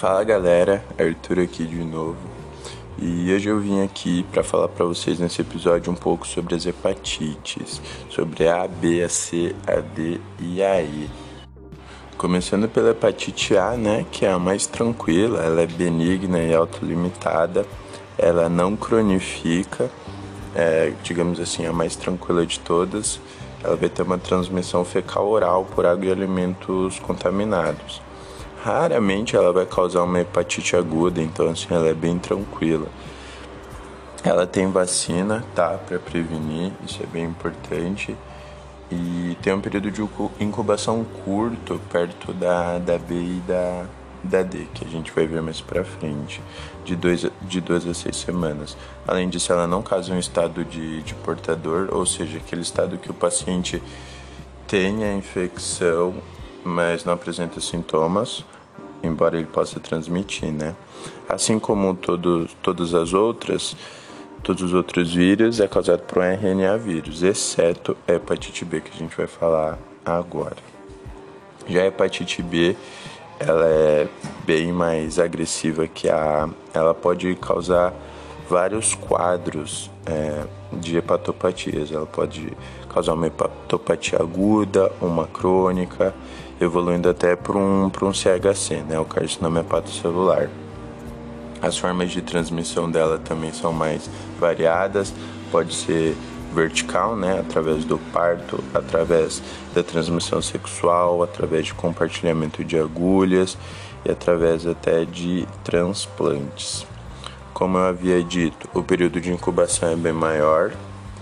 [0.00, 2.16] Fala galera, Arthur aqui de novo.
[2.96, 6.64] E hoje eu vim aqui para falar para vocês nesse episódio um pouco sobre as
[6.64, 11.10] hepatites, sobre a B, a C, a D e a E.
[12.16, 17.66] Começando pela hepatite A, né, que é a mais tranquila, ela é benigna e autolimitada,
[18.16, 19.90] ela não cronifica,
[20.54, 23.20] é, digamos assim, a mais tranquila de todas.
[23.62, 28.00] Ela vai ter uma transmissão fecal oral por água e alimentos contaminados.
[28.62, 32.88] Raramente ela vai causar uma hepatite aguda, então assim ela é bem tranquila.
[34.22, 38.14] Ela tem vacina, tá, para prevenir, isso é bem importante.
[38.90, 40.02] E tem um período de
[40.38, 43.86] incubação curto perto da, da B e da,
[44.22, 46.42] da D, que a gente vai ver mais pra frente,
[46.84, 48.76] de 2 de dois a 6 semanas.
[49.08, 53.10] Além disso, ela não causa um estado de, de portador, ou seja, aquele estado que
[53.10, 53.82] o paciente
[54.66, 56.14] tem a infecção
[56.64, 58.44] mas não apresenta sintomas,
[59.02, 60.74] embora ele possa transmitir, né?
[61.28, 63.76] Assim como todo, todas as outras,
[64.42, 68.90] todos os outros vírus é causado por um RNA vírus, exceto a hepatite B que
[68.94, 70.56] a gente vai falar agora.
[71.68, 72.76] Já a hepatite B,
[73.38, 74.08] ela é
[74.44, 77.94] bem mais agressiva que a, ela pode causar
[78.50, 81.92] vários quadros é, de hepatopatias.
[81.92, 82.52] Ela pode
[82.92, 86.12] causar uma hepatopatia aguda, uma crônica
[86.60, 90.50] evoluindo até para um, um CHC, né, o carcinoma hepatocelular.
[91.62, 95.14] As formas de transmissão dela também são mais variadas,
[95.50, 96.16] pode ser
[96.54, 99.42] vertical, né, através do parto, através
[99.74, 103.56] da transmissão sexual, através de compartilhamento de agulhas
[104.04, 106.86] e através até de transplantes.
[107.52, 110.72] Como eu havia dito, o período de incubação é bem maior,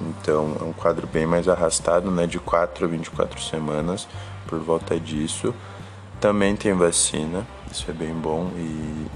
[0.00, 4.08] então é um quadro bem mais arrastado, né, de 4 a 24 semanas,
[4.46, 5.54] por volta disso.
[6.20, 9.06] Também tem vacina, isso é bem bom e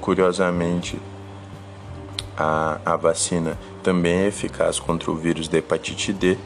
[0.00, 0.98] curiosamente
[2.36, 6.36] a, a vacina também é eficaz contra o vírus da hepatite D.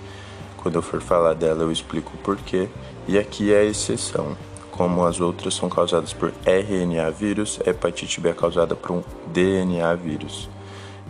[0.58, 2.68] Quando eu for falar dela eu explico o porquê.
[3.06, 4.36] E aqui é a exceção.
[4.78, 9.02] Como as outras são causadas por RNA vírus, a hepatite B é causada por um
[9.26, 10.48] DNA vírus.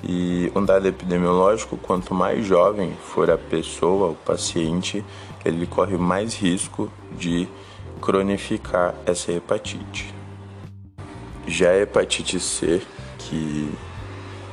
[0.02, 5.04] E um dado epidemiológico, quanto mais jovem for a pessoa, o paciente,
[5.44, 7.46] ele corre mais risco de
[8.00, 10.14] cronificar essa hepatite.
[11.46, 12.80] Já a hepatite C,
[13.18, 13.70] que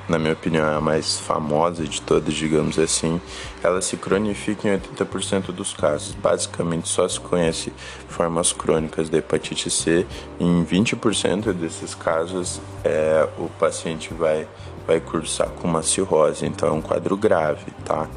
[0.08, 3.20] na minha opinião é a mais famosa de todas, digamos assim,
[3.64, 6.14] ela se cronifica em 80% dos casos.
[6.16, 7.74] Basicamente só se conhece
[8.08, 10.06] formas crônicas da hepatite C
[10.40, 14.48] em 20% desses casos é, o paciente vai,
[14.86, 18.08] vai cursar com uma cirrose, então é um quadro grave, tá?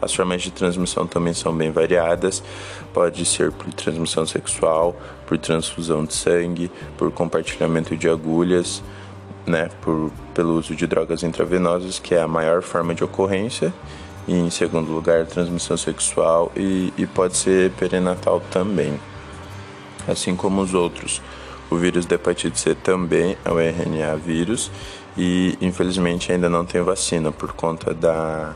[0.00, 2.42] As formas de transmissão também são bem variadas.
[2.92, 8.82] Pode ser por transmissão sexual, por transfusão de sangue, por compartilhamento de agulhas,
[9.46, 13.72] né, por, pelo uso de drogas intravenosas, que é a maior forma de ocorrência.
[14.26, 18.98] E em segundo lugar, transmissão sexual e, e pode ser perinatal também,
[20.06, 21.20] assim como os outros.
[21.70, 24.70] O vírus da hepatite C também é o RNA vírus
[25.16, 28.54] e infelizmente ainda não tem vacina por conta da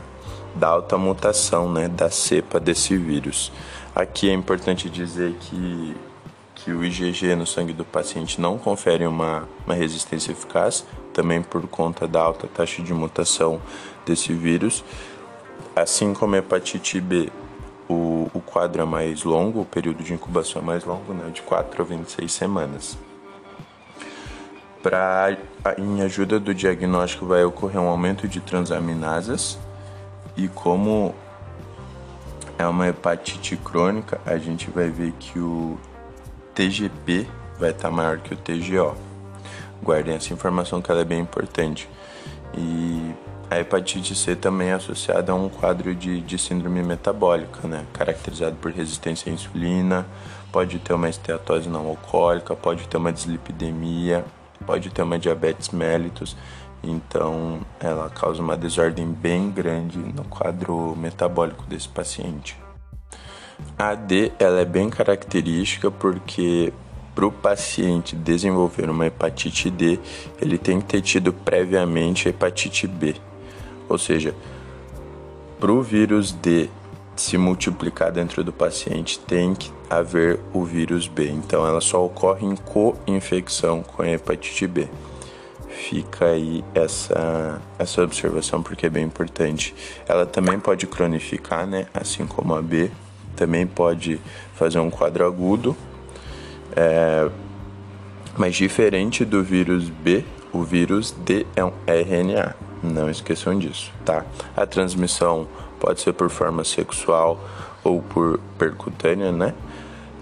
[0.57, 3.51] da alta mutação né, da cepa desse vírus.
[3.95, 5.95] Aqui é importante dizer que,
[6.67, 11.65] que o IgG no sangue do paciente não confere uma, uma resistência eficaz, também por
[11.65, 13.61] conta da alta taxa de mutação
[14.05, 14.83] desse vírus.
[15.73, 17.31] Assim como a hepatite B,
[17.87, 21.41] o, o quadro é mais longo, o período de incubação é mais longo, né, de
[21.41, 22.97] 4 a 26 semanas.
[24.83, 25.37] Pra,
[25.77, 29.57] em ajuda do diagnóstico vai ocorrer um aumento de transaminasas,
[30.35, 31.15] e como
[32.59, 35.79] é uma hepatite crônica, a gente vai ver que o
[36.57, 37.27] TGP
[37.59, 38.95] vai estar tá maior que o TGO.
[39.83, 41.87] Guardem essa informação que ela é bem importante.
[42.57, 43.13] E
[43.47, 47.85] a hepatite C também é associada a um quadro de, de síndrome metabólica, né?
[47.93, 50.07] caracterizado por resistência à insulina,
[50.51, 54.25] pode ter uma esteatose não alcoólica, pode ter uma dislipidemia,
[54.65, 56.35] pode ter uma diabetes mellitus
[56.83, 62.57] então, ela causa uma desordem bem grande no quadro metabólico desse paciente.
[63.77, 66.73] A D ela é bem característica porque
[67.15, 69.99] para o paciente desenvolver uma hepatite D,
[70.39, 73.15] ele tem que ter tido previamente hepatite B.
[73.89, 74.35] Ou seja,
[75.59, 76.69] para o vírus D
[77.15, 81.27] se multiplicar dentro do paciente, tem que haver o vírus B.
[81.29, 84.87] Então, ela só ocorre em co-infecção com a hepatite B
[85.77, 89.73] fica aí essa, essa observação porque é bem importante.
[90.07, 91.87] Ela também pode cronificar, né?
[91.93, 92.91] Assim como a B,
[93.37, 94.19] também pode
[94.55, 95.77] fazer um quadro agudo.
[96.75, 97.29] É,
[98.35, 102.55] Mas diferente do vírus B, o vírus D é um RNA.
[102.83, 104.25] Não esqueçam disso, tá?
[104.55, 105.47] A transmissão
[105.79, 107.39] pode ser por forma sexual
[107.83, 109.53] ou por percutânea, né?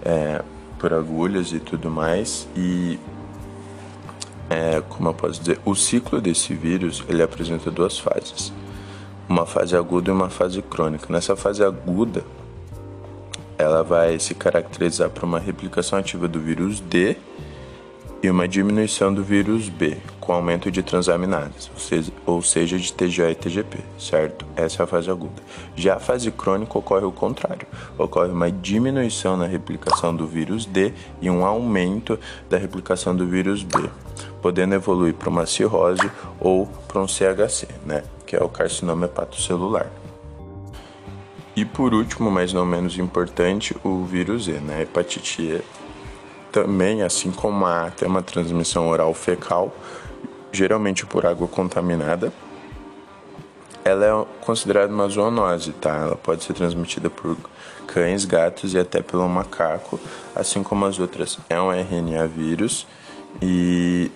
[0.04, 0.42] É,
[0.78, 2.48] por agulhas e tudo mais.
[2.56, 2.98] E
[4.48, 8.52] é, como eu posso dizer, o ciclo desse vírus ele apresenta duas fases,
[9.28, 11.06] uma fase aguda e uma fase crônica.
[11.10, 12.24] Nessa fase aguda,
[13.58, 17.16] ela vai se caracterizar por uma replicação ativa do vírus D
[18.22, 21.70] e uma diminuição do vírus B, com aumento de transaminases,
[22.24, 24.44] ou seja, de TGA e TGP, certo?
[24.56, 25.42] Essa é a fase aguda.
[25.76, 27.66] Já a fase crônica ocorre o contrário,
[27.96, 32.18] ocorre uma diminuição na replicação do vírus D e um aumento
[32.48, 33.88] da replicação do vírus B,
[34.42, 36.10] podendo evoluir para uma cirrose
[36.40, 38.02] ou para um CHC, né?
[38.26, 39.90] Que é o carcinoma hepatocelular.
[41.56, 44.82] E por último, mas não menos importante, o vírus E, né?
[44.82, 45.62] Hepatite E
[46.52, 49.74] também, assim como a tem uma transmissão oral fecal,
[50.52, 52.30] geralmente por água contaminada.
[53.82, 55.96] Ela é considerada uma zoonose, tá?
[55.96, 57.36] Ela pode ser transmitida por
[57.86, 59.98] cães, gatos e até pelo macaco,
[60.34, 61.38] assim como as outras.
[61.48, 62.86] É um RNA vírus
[63.40, 64.10] e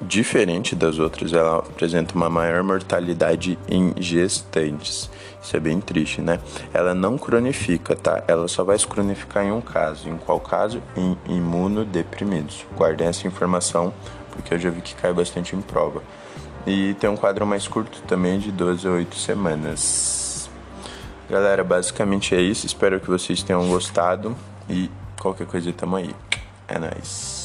[0.00, 5.10] diferente das outras, ela apresenta uma maior mortalidade em gestantes.
[5.42, 6.40] Isso é bem triste, né?
[6.72, 8.24] Ela não cronifica, tá?
[8.26, 10.08] Ela só vai se cronificar em um caso.
[10.08, 10.82] Em qual caso?
[10.96, 12.64] Em imunodeprimidos.
[12.74, 13.92] Guardem essa informação,
[14.30, 16.02] porque eu já vi que cai bastante em prova.
[16.66, 20.48] E tem um quadro mais curto também, de 12 a 8 semanas.
[21.28, 22.64] Galera, basicamente é isso.
[22.64, 24.34] Espero que vocês tenham gostado.
[24.68, 26.14] E qualquer coisa tamo aí.
[26.66, 27.43] É nóis.